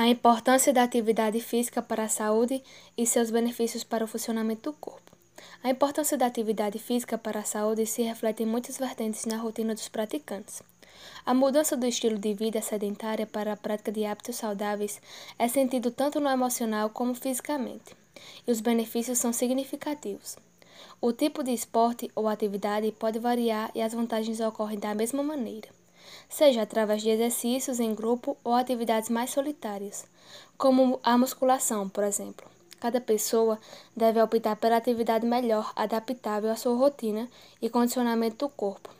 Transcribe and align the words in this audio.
A 0.00 0.06
importância 0.06 0.72
da 0.72 0.84
atividade 0.84 1.40
física 1.40 1.82
para 1.82 2.04
a 2.04 2.08
saúde 2.08 2.62
e 2.96 3.04
seus 3.04 3.32
benefícios 3.32 3.82
para 3.82 4.04
o 4.04 4.06
funcionamento 4.06 4.70
do 4.70 4.76
corpo. 4.76 5.10
A 5.60 5.70
importância 5.70 6.16
da 6.16 6.24
atividade 6.24 6.78
física 6.78 7.18
para 7.18 7.40
a 7.40 7.44
saúde 7.44 7.84
se 7.84 8.02
reflete 8.02 8.44
em 8.44 8.46
muitas 8.46 8.78
vertentes 8.78 9.26
na 9.26 9.36
rotina 9.36 9.74
dos 9.74 9.88
praticantes. 9.88 10.62
A 11.26 11.34
mudança 11.34 11.76
do 11.76 11.84
estilo 11.84 12.16
de 12.16 12.32
vida 12.32 12.62
sedentária 12.62 13.26
para 13.26 13.54
a 13.54 13.56
prática 13.56 13.90
de 13.90 14.04
hábitos 14.04 14.36
saudáveis 14.36 15.02
é 15.36 15.48
sentido 15.48 15.90
tanto 15.90 16.20
no 16.20 16.30
emocional 16.30 16.90
como 16.90 17.12
fisicamente, 17.12 17.96
e 18.46 18.52
os 18.52 18.60
benefícios 18.60 19.18
são 19.18 19.32
significativos. 19.32 20.36
O 21.00 21.12
tipo 21.12 21.42
de 21.42 21.52
esporte 21.52 22.08
ou 22.14 22.28
atividade 22.28 22.92
pode 22.92 23.18
variar 23.18 23.72
e 23.74 23.82
as 23.82 23.94
vantagens 23.94 24.38
ocorrem 24.38 24.78
da 24.78 24.94
mesma 24.94 25.24
maneira 25.24 25.76
seja 26.28 26.62
através 26.62 27.02
de 27.02 27.10
exercícios 27.10 27.80
em 27.80 27.94
grupo 27.94 28.36
ou 28.44 28.54
atividades 28.54 29.08
mais 29.08 29.30
solitárias, 29.30 30.06
como 30.56 31.00
a 31.02 31.16
musculação, 31.16 31.88
por 31.88 32.04
exemplo. 32.04 32.46
Cada 32.80 33.00
pessoa 33.00 33.58
deve 33.96 34.22
optar 34.22 34.56
pela 34.56 34.76
atividade 34.76 35.26
melhor 35.26 35.72
adaptável 35.74 36.50
à 36.50 36.56
sua 36.56 36.76
rotina 36.76 37.28
e 37.60 37.68
condicionamento 37.68 38.46
do 38.46 38.48
corpo. 38.48 38.90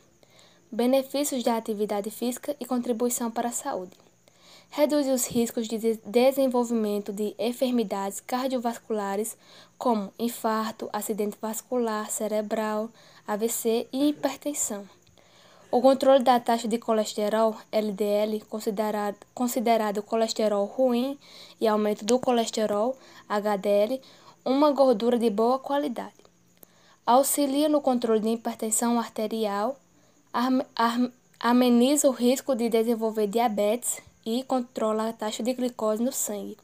Benefícios 0.71 1.45
da 1.45 1.57
atividade 1.57 2.11
física 2.11 2.57
e 2.59 2.67
contribuição 2.67 3.31
para 3.31 3.49
a 3.49 3.53
saúde. 3.53 3.97
Reduz 4.71 5.07
os 5.09 5.27
riscos 5.27 5.67
de 5.67 5.79
desenvolvimento 6.05 7.13
de 7.13 7.35
enfermidades 7.39 8.21
cardiovasculares, 8.21 9.37
como 9.79 10.13
infarto, 10.19 10.91
acidente 10.93 11.39
vascular 11.41 12.11
cerebral, 12.11 12.91
AVC 13.27 13.89
e 13.93 14.09
hipertensão. 14.09 14.87
O 15.71 15.83
controle 15.83 16.25
da 16.25 16.41
taxa 16.41 16.67
de 16.67 16.79
colesterol, 16.79 17.55
LDL, 17.71 18.41
considerado, 18.49 19.17
considerado 19.35 20.03
colesterol 20.03 20.65
ruim, 20.65 21.19
e 21.61 21.69
aumento 21.69 22.07
do 22.07 22.19
colesterol, 22.19 22.97
HDL, 23.29 24.01
uma 24.47 24.71
gordura 24.73 25.19
de 25.19 25.29
boa 25.29 25.59
qualidade. 25.59 26.15
Auxilia 27.05 27.69
no 27.69 27.83
controle 27.83 28.21
de 28.21 28.31
hipertensão 28.31 28.99
arterial, 28.99 29.77
ameniza 31.39 32.09
o 32.09 32.13
risco 32.13 32.55
de 32.57 32.71
desenvolver 32.71 33.27
diabetes 33.27 34.01
e 34.25 34.43
controla 34.45 35.11
a 35.11 35.13
taxa 35.13 35.43
de 35.43 35.53
glicose 35.53 36.03
no 36.03 36.13
sangue. 36.13 36.57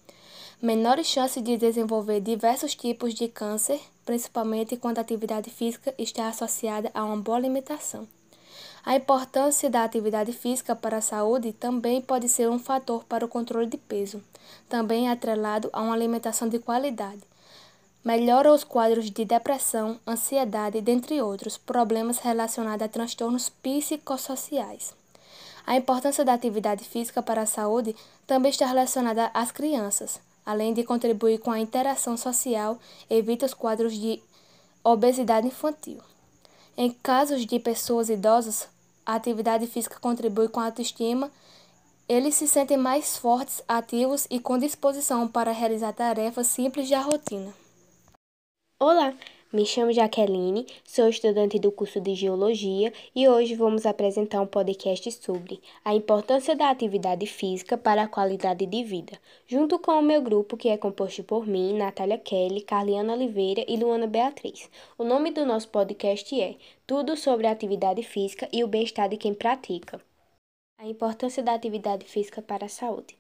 Menores 0.63 1.07
chances 1.09 1.43
de 1.43 1.59
desenvolver 1.59 2.23
diversos 2.23 2.75
tipos 2.75 3.13
de 3.13 3.29
câncer, 3.29 3.79
principalmente 4.07 4.79
quando 4.79 4.97
a 4.97 5.03
atividade 5.03 5.51
física 5.51 5.95
está 5.99 6.29
associada 6.29 6.91
a 6.95 7.05
uma 7.05 7.19
boa 7.19 7.37
alimentação. 7.37 8.09
A 8.87 8.95
importância 8.97 9.71
da 9.71 9.83
atividade 9.83 10.31
física 10.33 10.77
para 10.77 10.99
a 10.99 11.01
saúde 11.01 11.55
também 11.55 12.03
pode 12.03 12.29
ser 12.29 12.51
um 12.51 12.59
fator 12.59 13.03
para 13.05 13.25
o 13.25 13.29
controle 13.29 13.67
de 13.67 13.79
peso, 13.79 14.23
também 14.69 15.09
atrelado 15.09 15.71
a 15.73 15.81
uma 15.81 15.95
alimentação 15.95 16.51
de 16.51 16.59
qualidade. 16.59 17.23
Melhora 18.05 18.53
os 18.53 18.63
quadros 18.63 19.11
de 19.11 19.25
depressão, 19.25 19.99
ansiedade, 20.07 20.83
dentre 20.83 21.23
outros 21.23 21.57
problemas 21.57 22.19
relacionados 22.19 22.85
a 22.85 22.89
transtornos 22.89 23.49
psicossociais. 23.49 24.95
A 25.67 25.75
importância 25.77 26.23
da 26.23 26.35
atividade 26.35 26.85
física 26.85 27.23
para 27.23 27.41
a 27.41 27.47
saúde 27.47 27.97
também 28.27 28.51
está 28.51 28.67
relacionada 28.67 29.31
às 29.33 29.51
crianças, 29.51 30.21
além 30.45 30.75
de 30.75 30.85
contribuir 30.85 31.39
com 31.39 31.51
a 31.51 31.59
interação 31.59 32.19
social, 32.19 32.79
evita 33.09 33.47
os 33.47 33.55
quadros 33.55 33.95
de 33.95 34.23
obesidade 34.85 35.47
infantil. 35.47 36.01
Em 36.77 36.91
casos 36.91 37.47
de 37.47 37.59
pessoas 37.59 38.11
idosas, 38.11 38.69
a 39.07 39.15
atividade 39.15 39.67
física 39.67 39.99
contribui 40.01 40.49
com 40.49 40.61
a 40.61 40.67
autoestima, 40.67 41.31
eles 42.09 42.35
se 42.35 42.47
sentem 42.47 42.77
mais 42.77 43.17
fortes, 43.17 43.63
ativos 43.67 44.27
e 44.31 44.39
com 44.39 44.59
disposição 44.59 45.27
para 45.27 45.53
realizar 45.53 45.93
tarefas 45.93 46.47
simples 46.47 46.89
da 46.89 47.01
rotina. 47.01 47.55
Olá, 48.79 49.15
me 49.55 49.65
chamo 49.65 49.93
Jaqueline, 49.93 50.67
sou 50.83 51.09
estudante 51.09 51.61
do 51.61 51.71
curso 51.71 52.01
de 52.01 52.13
Geologia 52.13 52.93
e 53.15 53.29
hoje 53.29 53.55
vamos 53.55 53.87
apresentar 53.87 54.41
um 54.41 54.49
podcast 54.49 55.13
sobre 55.13 55.61
a 55.85 55.95
importância 55.95 56.57
da 56.57 56.71
atividade 56.71 57.25
física 57.25 57.79
para 57.79 58.03
a 58.03 58.09
qualidade 58.09 58.67
de 58.67 58.83
vida, 58.83 59.17
junto 59.47 59.79
com 59.79 59.93
o 59.93 60.03
meu 60.03 60.21
grupo 60.21 60.57
que 60.57 60.69
é 60.69 60.77
composto 60.77 61.23
por 61.23 61.47
mim, 61.47 61.75
Natália 61.75 62.19
Kelly, 62.19 62.63
Carliana 62.63 63.13
Oliveira 63.13 63.65
e 63.69 63.77
Luana 63.77 64.09
Beatriz. 64.09 64.69
O 64.99 65.05
nome 65.05 65.31
do 65.31 65.47
nosso 65.47 65.69
podcast 65.69 66.41
é 66.41 66.57
Tudo 66.85 67.17
sobre 67.17 67.47
a 67.47 67.53
atividade 67.53 68.03
física 68.03 68.49
e 68.53 68.65
o 68.65 68.67
bem-estar 68.67 69.09
de 69.09 69.17
quem 69.17 69.33
pratica. 69.33 70.01
A 70.81 70.89
importância 70.89 71.45
da 71.45 71.55
atividade 71.55 72.05
física 72.07 72.43
para 72.43 72.67
a 72.67 72.69
saúde. 72.69 73.17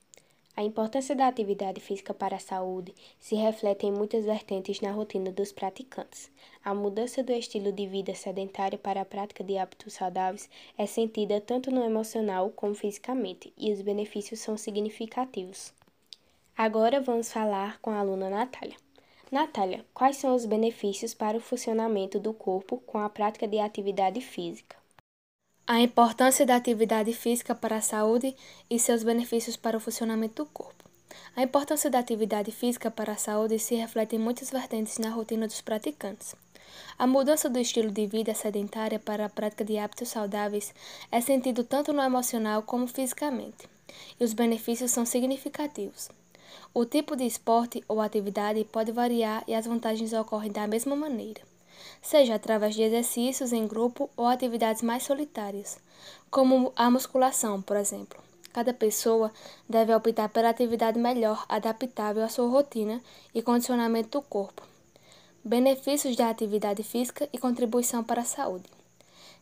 A 0.56 0.62
importância 0.62 1.16
da 1.16 1.26
atividade 1.26 1.80
física 1.80 2.14
para 2.14 2.36
a 2.36 2.40
saúde 2.40 2.94
se 3.18 3.34
reflete 3.34 3.86
em 3.86 3.92
muitas 3.92 4.24
vertentes 4.24 4.80
na 4.80 4.92
rotina 4.92 5.32
dos 5.32 5.50
praticantes. 5.50 6.30
A 6.64 6.72
mudança 6.72 7.24
do 7.24 7.32
estilo 7.32 7.72
de 7.72 7.88
vida 7.88 8.14
sedentário 8.14 8.78
para 8.78 9.00
a 9.00 9.04
prática 9.04 9.42
de 9.42 9.58
hábitos 9.58 9.94
saudáveis 9.94 10.48
é 10.78 10.86
sentida 10.86 11.40
tanto 11.40 11.72
no 11.72 11.82
emocional 11.82 12.50
como 12.50 12.72
fisicamente, 12.72 13.52
e 13.58 13.72
os 13.72 13.82
benefícios 13.82 14.38
são 14.38 14.56
significativos. 14.56 15.74
Agora 16.56 17.00
vamos 17.00 17.32
falar 17.32 17.80
com 17.80 17.90
a 17.90 17.98
aluna 17.98 18.30
Natália. 18.30 18.76
Natália, 19.32 19.84
quais 19.92 20.18
são 20.18 20.36
os 20.36 20.46
benefícios 20.46 21.12
para 21.12 21.36
o 21.36 21.40
funcionamento 21.40 22.20
do 22.20 22.32
corpo 22.32 22.76
com 22.86 22.98
a 22.98 23.08
prática 23.08 23.48
de 23.48 23.58
atividade 23.58 24.20
física? 24.20 24.83
A 25.66 25.80
importância 25.80 26.44
da 26.44 26.56
atividade 26.56 27.10
física 27.14 27.54
para 27.54 27.76
a 27.76 27.80
saúde 27.80 28.36
e 28.68 28.78
seus 28.78 29.02
benefícios 29.02 29.56
para 29.56 29.78
o 29.78 29.80
funcionamento 29.80 30.44
do 30.44 30.50
corpo. 30.50 30.84
A 31.34 31.42
importância 31.42 31.88
da 31.88 31.98
atividade 31.98 32.52
física 32.52 32.90
para 32.90 33.12
a 33.12 33.16
saúde 33.16 33.58
se 33.58 33.74
reflete 33.74 34.14
em 34.14 34.18
muitas 34.18 34.50
vertentes 34.50 34.98
na 34.98 35.08
rotina 35.08 35.46
dos 35.46 35.62
praticantes. 35.62 36.34
A 36.98 37.06
mudança 37.06 37.48
do 37.48 37.58
estilo 37.58 37.90
de 37.90 38.06
vida 38.06 38.34
sedentária 38.34 38.98
para 38.98 39.24
a 39.24 39.30
prática 39.30 39.64
de 39.64 39.78
hábitos 39.78 40.10
saudáveis 40.10 40.74
é 41.10 41.22
sentido 41.22 41.64
tanto 41.64 41.94
no 41.94 42.02
emocional 42.02 42.62
como 42.62 42.86
fisicamente, 42.86 43.66
e 44.20 44.22
os 44.22 44.34
benefícios 44.34 44.90
são 44.90 45.06
significativos. 45.06 46.10
O 46.74 46.84
tipo 46.84 47.16
de 47.16 47.24
esporte 47.24 47.82
ou 47.88 48.02
atividade 48.02 48.62
pode 48.64 48.92
variar 48.92 49.42
e 49.48 49.54
as 49.54 49.64
vantagens 49.64 50.12
ocorrem 50.12 50.52
da 50.52 50.66
mesma 50.66 50.94
maneira 50.94 51.53
seja 52.02 52.34
através 52.34 52.74
de 52.74 52.82
exercícios 52.82 53.52
em 53.52 53.66
grupo 53.66 54.10
ou 54.16 54.26
atividades 54.26 54.82
mais 54.82 55.02
solitárias, 55.02 55.78
como 56.30 56.72
a 56.76 56.90
musculação, 56.90 57.60
por 57.62 57.76
exemplo. 57.76 58.22
Cada 58.52 58.72
pessoa 58.72 59.32
deve 59.68 59.92
optar 59.92 60.28
pela 60.28 60.50
atividade 60.50 60.98
melhor 60.98 61.44
adaptável 61.48 62.22
à 62.22 62.28
sua 62.28 62.48
rotina 62.48 63.02
e 63.34 63.42
condicionamento 63.42 64.18
do 64.18 64.22
corpo. 64.22 64.62
Benefícios 65.44 66.14
da 66.14 66.30
atividade 66.30 66.82
física 66.82 67.28
e 67.32 67.38
contribuição 67.38 68.04
para 68.04 68.22
a 68.22 68.24
saúde. 68.24 68.64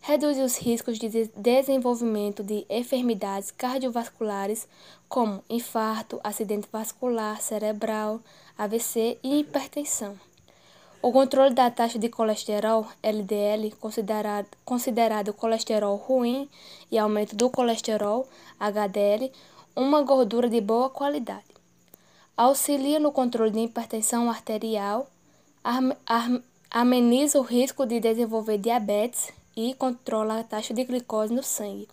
Reduz 0.00 0.36
os 0.38 0.56
riscos 0.56 0.98
de 0.98 1.30
desenvolvimento 1.36 2.42
de 2.42 2.66
enfermidades 2.68 3.52
cardiovasculares, 3.52 4.66
como 5.08 5.44
infarto, 5.48 6.18
acidente 6.24 6.66
vascular 6.72 7.40
cerebral, 7.40 8.20
AVC 8.58 9.18
e 9.22 9.38
hipertensão. 9.38 10.18
O 11.04 11.10
controle 11.10 11.52
da 11.52 11.68
taxa 11.68 11.98
de 11.98 12.08
colesterol, 12.08 12.86
LDL, 13.02 13.72
considerado, 13.80 14.46
considerado 14.64 15.34
colesterol 15.34 15.96
ruim, 15.96 16.48
e 16.92 16.96
aumento 16.96 17.34
do 17.34 17.50
colesterol, 17.50 18.24
HDL, 18.60 19.32
uma 19.74 20.02
gordura 20.02 20.48
de 20.48 20.60
boa 20.60 20.88
qualidade. 20.88 21.42
Auxilia 22.36 23.00
no 23.00 23.10
controle 23.10 23.50
de 23.50 23.58
hipertensão 23.58 24.30
arterial, 24.30 25.10
ameniza 26.70 27.36
o 27.40 27.42
risco 27.42 27.84
de 27.84 27.98
desenvolver 27.98 28.58
diabetes 28.58 29.32
e 29.56 29.74
controla 29.74 30.38
a 30.38 30.44
taxa 30.44 30.72
de 30.72 30.84
glicose 30.84 31.34
no 31.34 31.42
sangue. 31.42 31.88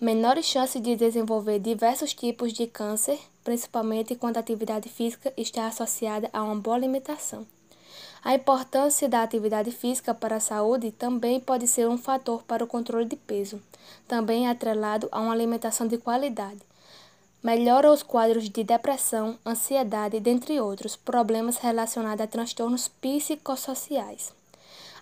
Menores 0.00 0.46
chances 0.46 0.80
de 0.80 0.94
desenvolver 0.94 1.58
diversos 1.58 2.14
tipos 2.14 2.52
de 2.52 2.68
câncer, 2.68 3.18
principalmente 3.42 4.14
quando 4.14 4.36
a 4.36 4.40
atividade 4.40 4.88
física 4.88 5.32
está 5.36 5.66
associada 5.66 6.30
a 6.32 6.44
uma 6.44 6.54
boa 6.54 6.76
alimentação. 6.76 7.44
A 8.24 8.34
importância 8.34 9.08
da 9.08 9.22
atividade 9.22 9.70
física 9.70 10.12
para 10.12 10.36
a 10.36 10.40
saúde 10.40 10.90
também 10.90 11.38
pode 11.38 11.66
ser 11.66 11.88
um 11.88 11.98
fator 11.98 12.42
para 12.42 12.64
o 12.64 12.66
controle 12.66 13.04
de 13.04 13.16
peso, 13.16 13.60
também 14.08 14.48
atrelado 14.48 15.08
a 15.12 15.20
uma 15.20 15.32
alimentação 15.32 15.86
de 15.86 15.98
qualidade. 15.98 16.60
Melhora 17.42 17.92
os 17.92 18.02
quadros 18.02 18.48
de 18.48 18.64
depressão, 18.64 19.38
ansiedade, 19.46 20.18
dentre 20.18 20.60
outros 20.60 20.96
problemas 20.96 21.58
relacionados 21.58 22.24
a 22.24 22.26
transtornos 22.26 22.88
psicossociais. 22.88 24.32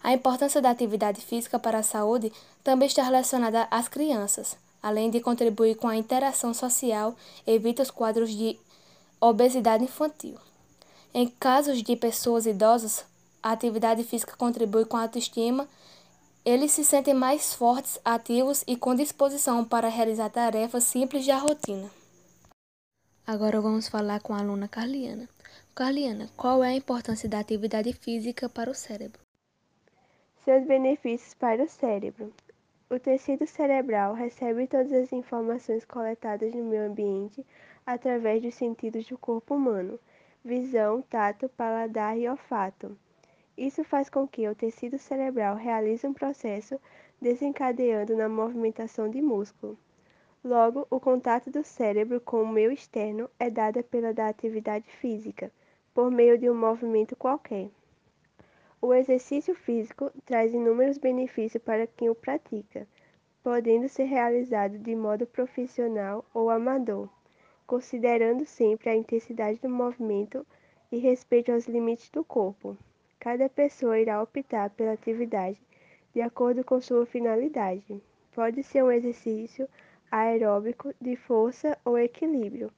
A 0.02 0.12
importância 0.12 0.60
da 0.60 0.68
atividade 0.68 1.22
física 1.22 1.58
para 1.58 1.78
a 1.78 1.82
saúde 1.82 2.30
também 2.62 2.86
está 2.86 3.02
relacionada 3.02 3.66
às 3.70 3.88
crianças, 3.88 4.58
além 4.82 5.08
de 5.08 5.20
contribuir 5.20 5.76
com 5.76 5.88
a 5.88 5.96
interação 5.96 6.52
social, 6.52 7.16
evita 7.46 7.82
os 7.82 7.90
quadros 7.90 8.30
de 8.30 8.58
obesidade 9.18 9.84
infantil. 9.84 10.36
Em 11.16 11.28
casos 11.28 11.80
de 11.80 11.94
pessoas 11.94 12.44
idosas, 12.44 13.06
a 13.40 13.52
atividade 13.52 14.02
física 14.02 14.36
contribui 14.36 14.84
com 14.84 14.96
a 14.96 15.02
autoestima, 15.02 15.68
eles 16.44 16.72
se 16.72 16.84
sentem 16.84 17.14
mais 17.14 17.54
fortes, 17.54 18.00
ativos 18.04 18.64
e 18.66 18.76
com 18.76 18.96
disposição 18.96 19.64
para 19.64 19.88
realizar 19.88 20.28
tarefas 20.28 20.82
simples 20.82 21.24
da 21.24 21.38
rotina. 21.38 21.88
Agora 23.24 23.60
vamos 23.60 23.88
falar 23.88 24.20
com 24.22 24.34
a 24.34 24.40
aluna 24.40 24.66
Carliana. 24.66 25.28
Carliana, 25.72 26.28
qual 26.36 26.64
é 26.64 26.70
a 26.70 26.76
importância 26.76 27.28
da 27.28 27.38
atividade 27.38 27.92
física 27.92 28.48
para 28.48 28.68
o 28.68 28.74
cérebro? 28.74 29.20
Seus 30.44 30.66
benefícios 30.66 31.32
para 31.34 31.62
o 31.62 31.68
cérebro. 31.68 32.32
O 32.90 32.98
tecido 32.98 33.46
cerebral 33.46 34.14
recebe 34.14 34.66
todas 34.66 34.92
as 34.92 35.12
informações 35.12 35.84
coletadas 35.84 36.52
no 36.52 36.64
meio 36.64 36.86
ambiente 36.86 37.46
através 37.86 38.42
dos 38.42 38.54
sentidos 38.56 39.06
do 39.06 39.16
corpo 39.16 39.54
humano: 39.54 39.96
visão, 40.44 41.00
tato, 41.00 41.48
paladar 41.48 42.18
e 42.18 42.28
olfato. 42.28 42.96
Isso 43.56 43.82
faz 43.82 44.10
com 44.10 44.28
que 44.28 44.46
o 44.46 44.54
tecido 44.54 44.98
cerebral 44.98 45.56
realize 45.56 46.06
um 46.06 46.12
processo 46.12 46.78
desencadeando 47.18 48.14
na 48.14 48.28
movimentação 48.28 49.08
de 49.08 49.22
músculo. 49.22 49.78
Logo, 50.44 50.86
o 50.90 51.00
contato 51.00 51.50
do 51.50 51.64
cérebro 51.64 52.20
com 52.20 52.42
o 52.42 52.48
meio 52.48 52.70
externo 52.70 53.30
é 53.38 53.48
dado 53.48 53.82
pela 53.84 54.12
da 54.12 54.28
atividade 54.28 54.90
física 54.90 55.50
por 55.94 56.10
meio 56.10 56.36
de 56.36 56.50
um 56.50 56.54
movimento 56.54 57.16
qualquer. 57.16 57.70
O 58.82 58.92
exercício 58.92 59.54
físico 59.54 60.10
traz 60.26 60.52
inúmeros 60.52 60.98
benefícios 60.98 61.62
para 61.62 61.86
quem 61.86 62.10
o 62.10 62.14
pratica, 62.14 62.86
podendo 63.42 63.88
ser 63.88 64.04
realizado 64.04 64.76
de 64.78 64.94
modo 64.94 65.26
profissional 65.26 66.22
ou 66.34 66.50
amador, 66.50 67.08
considerando 67.66 68.44
sempre 68.46 68.90
a 68.90 68.96
intensidade 68.96 69.58
do 69.60 69.68
movimento 69.68 70.46
e 70.90 70.98
respeito 70.98 71.52
aos 71.52 71.66
limites 71.66 72.10
do 72.10 72.24
corpo. 72.24 72.76
Cada 73.18 73.48
pessoa 73.48 73.98
irá 73.98 74.22
optar 74.22 74.70
pela 74.70 74.92
atividade 74.92 75.60
de 76.12 76.20
acordo 76.20 76.62
com 76.62 76.80
sua 76.80 77.06
finalidade. 77.06 78.02
Pode 78.34 78.62
ser 78.62 78.84
um 78.84 78.90
exercício 78.90 79.68
aeróbico 80.10 80.94
de 81.00 81.16
força 81.16 81.78
ou 81.84 81.98
equilíbrio 81.98 82.70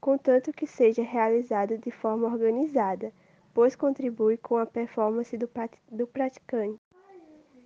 contanto 0.00 0.52
que 0.52 0.66
seja 0.66 1.02
realizado 1.02 1.76
de 1.76 1.90
forma 1.90 2.26
organizada, 2.26 3.12
pois 3.52 3.76
contribui 3.76 4.36
com 4.38 4.56
a 4.56 4.64
performance 4.64 5.36
do, 5.36 5.48
do 5.90 6.06
praticante. 6.06 6.80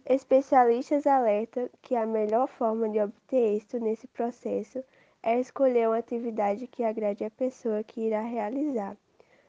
Especialistas 0.05 1.07
alertam 1.07 1.71
que 1.81 1.95
a 1.95 2.05
melhor 2.05 2.49
forma 2.49 2.89
de 2.89 3.01
obter 3.01 3.55
êxito 3.55 3.79
nesse 3.79 4.07
processo 4.09 4.83
é 5.27 5.41
escolher 5.41 5.89
uma 5.89 5.97
atividade 5.97 6.67
que 6.67 6.85
agrade 6.85 7.25
a 7.25 7.31
pessoa 7.31 7.83
que 7.83 8.03
irá 8.03 8.21
realizar. 8.21 8.95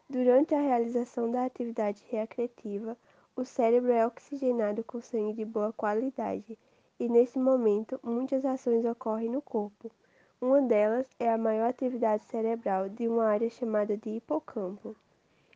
Durante 0.10 0.56
a 0.56 0.62
realização 0.62 1.30
da 1.30 1.44
atividade 1.44 2.02
recreativa, 2.10 2.96
o 3.36 3.44
cérebro 3.44 3.92
é 3.92 4.08
oxigenado 4.08 4.86
com 4.86 5.02
sangue 5.02 5.34
de 5.34 5.44
boa 5.44 5.74
qualidade, 5.74 6.58
e 6.98 7.10
nesse 7.10 7.38
momento 7.38 8.00
muitas 8.02 8.46
ações 8.46 8.86
ocorrem 8.86 9.30
no 9.30 9.42
corpo. 9.42 9.92
Uma 10.40 10.62
delas 10.62 11.06
é 11.20 11.30
a 11.30 11.38
maior 11.38 11.68
atividade 11.68 12.24
cerebral 12.24 12.88
de 12.88 13.06
uma 13.10 13.26
área 13.26 13.50
chamada 13.50 13.98
de 13.98 14.12
hipocampo. 14.12 14.96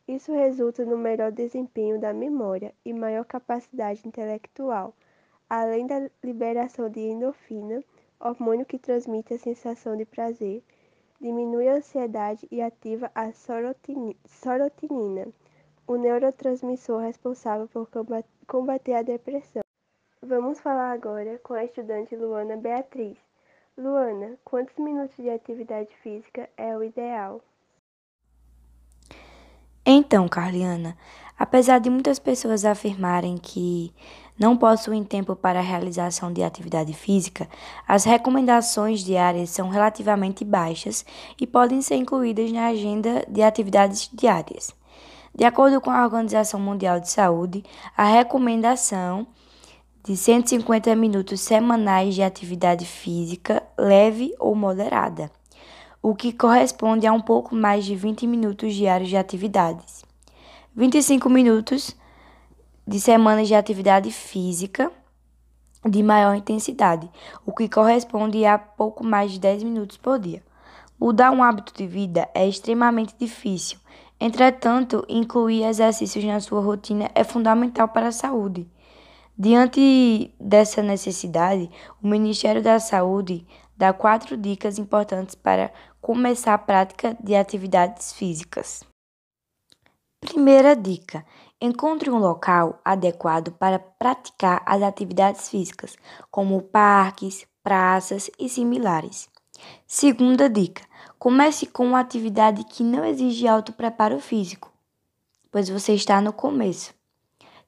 Isso 0.06 0.34
resulta 0.34 0.84
no 0.84 0.98
melhor 0.98 1.32
desempenho 1.32 1.98
da 1.98 2.12
memória 2.12 2.74
e 2.84 2.92
maior 2.92 3.24
capacidade 3.24 4.06
intelectual, 4.06 4.94
além 5.50 5.88
da 5.88 6.10
liberação 6.22 6.90
de 6.90 7.00
endorfina, 7.00 7.82
hormônio 8.20 8.66
que 8.66 8.78
transmite 8.78 9.34
a 9.34 9.40
sensação 9.40 9.96
de 9.96 10.06
prazer, 10.06 10.64
diminui 11.20 11.68
a 11.68 11.76
ansiedade 11.76 12.48
e 12.52 12.62
ativa 12.62 13.12
a 13.16 13.32
sorotinina, 13.32 15.28
o 15.88 15.96
neurotransmissor 15.96 17.02
responsável 17.02 17.68
por 17.68 17.90
combater 18.46 18.94
a 18.94 19.02
depressão. 19.02 19.62
Vamos 20.22 20.60
falar 20.60 20.92
agora 20.92 21.40
com 21.40 21.54
a 21.54 21.64
estudante 21.64 22.16
Luana 22.16 22.58
Beatriz. 22.58 23.18
Luana, 23.78 24.38
quantos 24.44 24.76
minutos 24.78 25.16
de 25.16 25.30
atividade 25.30 25.96
física 26.04 26.50
é 26.58 26.78
o 26.78 26.84
ideal? 26.84 27.42
Então, 29.86 30.28
Carliana, 30.28 30.98
apesar 31.38 31.80
de 31.80 31.90
muitas 31.90 32.20
pessoas 32.20 32.66
afirmarem 32.66 33.38
que 33.38 33.92
não 34.40 34.56
possuem 34.56 35.04
tempo 35.04 35.36
para 35.36 35.60
a 35.60 35.62
realização 35.62 36.32
de 36.32 36.42
atividade 36.42 36.94
física, 36.94 37.48
as 37.86 38.06
recomendações 38.06 39.04
diárias 39.04 39.50
são 39.50 39.68
relativamente 39.68 40.46
baixas 40.46 41.06
e 41.40 41.46
podem 41.46 41.82
ser 41.82 41.96
incluídas 41.96 42.50
na 42.52 42.68
agenda 42.68 43.26
de 43.28 43.42
atividades 43.42 44.10
diárias. 44.14 44.74
De 45.36 45.44
acordo 45.44 45.82
com 45.82 45.92
a 45.92 46.04
Organização 46.04 46.60
Mundial 46.60 47.00
de 47.00 47.10
Saúde, 47.10 47.64
a 47.96 48.06
recomendação 48.06 49.28
de 50.04 50.16
150 50.16 50.96
minutos 50.96 51.42
semanais 51.42 52.16
de 52.16 52.24
atividade 52.24 52.86
física 52.86 53.62
leve 53.78 54.34
ou 54.40 54.56
moderada, 54.56 55.30
o 56.02 56.16
que 56.16 56.32
corresponde 56.32 57.06
a 57.06 57.12
um 57.12 57.22
pouco 57.22 57.54
mais 57.54 57.84
de 57.84 57.96
20 57.96 58.26
minutos 58.26 58.74
diários 58.74 59.10
de 59.10 59.18
atividades. 59.18 60.04
25 60.76 61.30
minutos 61.30 61.96
de 62.90 63.00
semanas 63.00 63.48
de 63.48 63.54
atividade 63.54 64.12
física 64.12 64.92
de 65.88 66.02
maior 66.02 66.36
intensidade, 66.36 67.08
o 67.46 67.54
que 67.54 67.70
corresponde 67.70 68.44
a 68.46 68.58
pouco 68.58 69.04
mais 69.04 69.32
de 69.32 69.40
10 69.40 69.62
minutos 69.62 69.96
por 69.96 70.18
dia. 70.18 70.42
Mudar 71.00 71.30
um 71.30 71.44
hábito 71.44 71.72
de 71.72 71.86
vida 71.86 72.28
é 72.34 72.48
extremamente 72.48 73.14
difícil. 73.18 73.78
Entretanto, 74.20 75.06
incluir 75.08 75.66
exercícios 75.66 76.26
na 76.26 76.40
sua 76.40 76.62
rotina 76.62 77.12
é 77.14 77.24
fundamental 77.24 77.88
para 77.90 78.08
a 78.08 78.12
saúde. 78.12 78.68
Diante 79.38 80.34
dessa 80.40 80.82
necessidade, 80.82 81.70
o 82.02 82.08
Ministério 82.08 82.64
da 82.64 82.80
Saúde 82.80 83.46
dá 83.78 83.94
quatro 83.94 84.36
dicas 84.36 84.80
importantes 84.80 85.36
para 85.36 85.72
começar 86.02 86.56
a 86.56 86.58
prática 86.58 87.16
de 87.24 87.36
atividades 87.36 88.12
físicas. 88.14 88.84
Primeira 90.20 90.76
dica: 90.76 91.24
encontre 91.62 92.10
um 92.10 92.18
local 92.18 92.80
adequado 92.84 93.52
para 93.52 93.80
praticar 93.80 94.62
as 94.66 94.82
atividades 94.82 95.50
físicas, 95.50 95.96
como 96.32 96.62
parques, 96.62 97.46
praças 97.64 98.30
e 98.40 98.48
similares. 98.48 99.30
Segunda 99.86 100.50
dica: 100.50 100.84
comece 101.18 101.66
com 101.66 101.86
uma 101.86 102.00
atividade 102.00 102.64
que 102.64 102.84
não 102.84 103.04
exige 103.04 103.48
alto 103.48 103.74
preparo 103.74 104.20
físico, 104.20 104.72
pois 105.52 105.70
você 105.70 105.94
está 105.94 106.22
no 106.22 106.32
começo. 106.32 106.94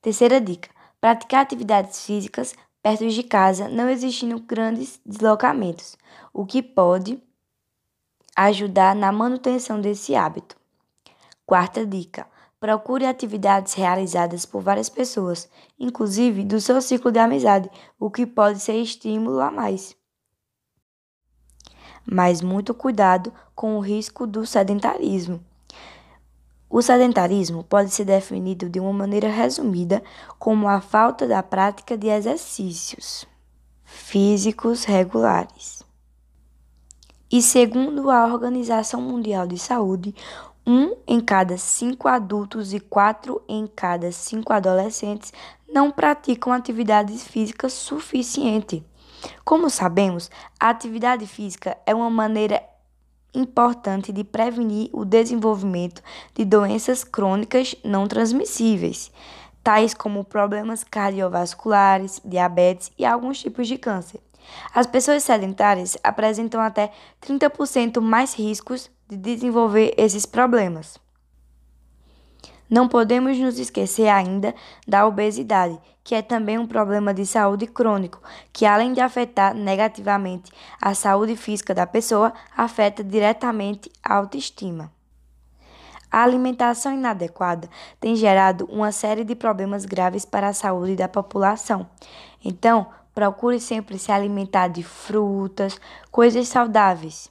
Terceira 0.01 0.39
dica: 0.39 0.69
Praticar 0.99 1.41
atividades 1.41 2.05
físicas 2.05 2.55
perto 2.81 3.07
de 3.07 3.23
casa, 3.23 3.67
não 3.67 3.89
existindo 3.89 4.39
grandes 4.39 4.99
deslocamentos, 5.05 5.95
o 6.33 6.45
que 6.45 6.63
pode 6.63 7.21
ajudar 8.35 8.95
na 8.95 9.11
manutenção 9.11 9.79
desse 9.79 10.15
hábito. 10.15 10.55
Quarta 11.45 11.85
dica: 11.85 12.27
procure 12.61 13.07
atividades 13.07 13.73
realizadas 13.73 14.45
por 14.45 14.61
várias 14.61 14.87
pessoas, 14.87 15.49
inclusive 15.80 16.44
do 16.44 16.61
seu 16.61 16.80
ciclo 16.80 17.11
de 17.11 17.18
amizade, 17.18 17.68
o 17.99 18.11
que 18.11 18.23
pode 18.23 18.59
ser 18.59 18.75
estímulo 18.75 19.41
a 19.41 19.49
mais. 19.49 19.95
Mas 22.06 22.39
muito 22.39 22.75
cuidado 22.75 23.33
com 23.56 23.77
o 23.77 23.80
risco 23.80 24.27
do 24.27 24.45
sedentarismo. 24.45 25.44
O 26.69 26.83
sedentarismo 26.83 27.63
pode 27.63 27.89
ser 27.89 28.06
definido 28.06 28.69
de 28.69 28.80
uma 28.80 28.94
maneira 28.94 29.27
resumida 29.27 30.03
como 30.37 30.69
a 30.69 30.80
falta 30.80 31.27
da 31.27 31.41
prática 31.41 31.97
de 31.97 32.09
exercícios 32.09 33.25
físicos 33.83 34.83
regulares. 34.83 35.83
E 37.30 37.41
segundo 37.41 38.11
a 38.11 38.25
Organização 38.25 39.01
Mundial 39.01 39.47
de 39.47 39.57
Saúde, 39.57 40.13
um 40.65 40.95
em 41.07 41.19
cada 41.19 41.57
cinco 41.57 42.07
adultos 42.07 42.73
e 42.73 42.80
quatro 42.80 43.41
em 43.47 43.65
cada 43.68 44.11
cinco 44.11 44.53
adolescentes 44.53 45.33
não 45.71 45.89
praticam 45.91 46.53
atividade 46.53 47.18
física 47.18 47.69
suficiente. 47.69 48.85
Como 49.44 49.69
sabemos, 49.69 50.30
a 50.59 50.69
atividade 50.69 51.25
física 51.25 51.77
é 51.85 51.94
uma 51.94 52.09
maneira 52.09 52.61
importante 53.33 54.11
de 54.11 54.23
prevenir 54.23 54.89
o 54.91 55.06
desenvolvimento 55.06 56.01
de 56.35 56.44
doenças 56.44 57.03
crônicas 57.03 57.75
não 57.83 58.07
transmissíveis, 58.07 59.11
tais 59.63 59.94
como 59.94 60.23
problemas 60.23 60.83
cardiovasculares, 60.83 62.21
diabetes 62.25 62.91
e 62.97 63.06
alguns 63.06 63.39
tipos 63.39 63.68
de 63.68 63.77
câncer. 63.77 64.19
As 64.73 64.87
pessoas 64.87 65.23
sedentárias 65.23 65.97
apresentam 66.03 66.59
até 66.59 66.91
30% 67.21 68.01
mais 68.01 68.33
riscos 68.33 68.89
de 69.11 69.18
desenvolver 69.18 69.94
esses 69.97 70.25
problemas. 70.25 70.97
Não 72.69 72.87
podemos 72.87 73.37
nos 73.37 73.59
esquecer 73.59 74.07
ainda 74.07 74.56
da 74.87 75.06
obesidade, 75.06 75.77
que 76.01 76.15
é 76.15 76.21
também 76.21 76.57
um 76.57 76.65
problema 76.65 77.13
de 77.13 77.25
saúde 77.25 77.68
crônico, 77.68 78.21
que 78.53 78.65
além 78.65 78.94
de 78.94 79.01
afetar 79.01 79.53
negativamente 79.53 80.49
a 80.81 80.94
saúde 80.94 81.35
física 81.35 81.75
da 81.75 81.85
pessoa, 81.85 82.31
afeta 82.56 83.03
diretamente 83.03 83.91
a 84.01 84.15
autoestima. 84.15 84.89
A 86.09 86.23
alimentação 86.23 86.94
inadequada 86.94 87.69
tem 87.99 88.15
gerado 88.15 88.65
uma 88.71 88.94
série 88.94 89.25
de 89.25 89.35
problemas 89.35 89.83
graves 89.83 90.23
para 90.23 90.47
a 90.47 90.53
saúde 90.53 90.95
da 90.95 91.09
população. 91.09 91.85
Então, 92.44 92.87
procure 93.13 93.59
sempre 93.59 93.99
se 93.99 94.09
alimentar 94.09 94.69
de 94.69 94.83
frutas, 94.83 95.77
coisas 96.09 96.47
saudáveis. 96.47 97.30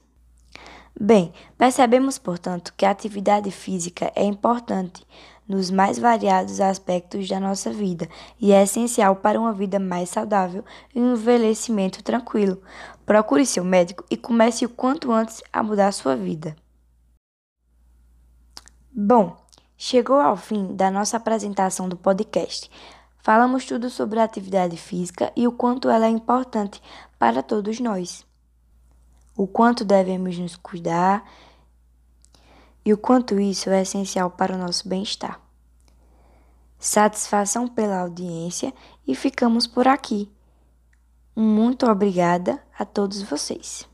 Bem, 0.99 1.33
percebemos, 1.57 2.17
portanto, 2.17 2.73
que 2.75 2.85
a 2.85 2.91
atividade 2.91 3.49
física 3.49 4.11
é 4.15 4.23
importante 4.23 5.05
nos 5.47 5.69
mais 5.69 5.99
variados 5.99 6.61
aspectos 6.61 7.27
da 7.27 7.39
nossa 7.39 7.71
vida 7.71 8.07
e 8.39 8.51
é 8.51 8.63
essencial 8.63 9.15
para 9.17 9.39
uma 9.39 9.53
vida 9.53 9.79
mais 9.79 10.09
saudável 10.09 10.63
e 10.95 10.99
um 10.99 11.13
envelhecimento 11.13 12.03
tranquilo. 12.03 12.61
Procure 13.05 13.45
seu 13.45 13.63
médico 13.63 14.05
e 14.09 14.15
comece 14.15 14.65
o 14.65 14.69
quanto 14.69 15.11
antes 15.11 15.43
a 15.51 15.61
mudar 15.61 15.91
sua 15.91 16.15
vida. 16.15 16.55
Bom, 18.93 19.35
chegou 19.77 20.19
ao 20.19 20.37
fim 20.37 20.75
da 20.75 20.91
nossa 20.91 21.17
apresentação 21.17 21.89
do 21.89 21.97
podcast. 21.97 22.69
Falamos 23.19 23.65
tudo 23.65 23.89
sobre 23.89 24.19
a 24.19 24.23
atividade 24.23 24.77
física 24.77 25.31
e 25.35 25.47
o 25.47 25.51
quanto 25.51 25.89
ela 25.89 26.05
é 26.05 26.09
importante 26.09 26.81
para 27.19 27.43
todos 27.43 27.79
nós. 27.79 28.25
O 29.35 29.47
quanto 29.47 29.83
devemos 29.83 30.37
nos 30.37 30.55
cuidar 30.55 31.23
e 32.85 32.93
o 32.93 32.97
quanto 32.97 33.39
isso 33.39 33.69
é 33.69 33.81
essencial 33.81 34.31
para 34.31 34.55
o 34.55 34.57
nosso 34.57 34.87
bem-estar. 34.87 35.39
Satisfação 36.79 37.67
pela 37.67 37.99
audiência 37.99 38.73
e 39.07 39.15
ficamos 39.15 39.67
por 39.67 39.87
aqui. 39.87 40.29
Muito 41.35 41.85
obrigada 41.85 42.61
a 42.77 42.83
todos 42.83 43.21
vocês. 43.21 43.90